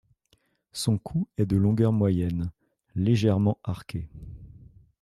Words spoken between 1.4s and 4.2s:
de longueur moyenne, légèrement arqué.